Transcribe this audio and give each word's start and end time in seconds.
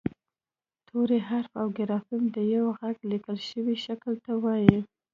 توری 0.87 1.19
حرف 1.29 1.51
او 1.61 1.67
ګرافیم 1.77 2.23
د 2.35 2.37
یوه 2.53 2.71
غږ 2.79 2.97
لیکل 3.11 3.37
شوي 3.49 3.75
شکل 3.85 4.13
ته 4.25 4.31
وايي 4.43 4.79